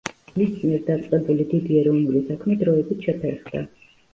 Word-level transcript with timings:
მის 0.37 0.55
მიერ 0.61 0.79
დაწყებული 0.87 1.45
დიდი 1.53 1.77
ეროვნული 1.81 2.25
საქმე 2.33 2.59
დროებით 2.65 3.07
შეფერხდა. 3.11 3.63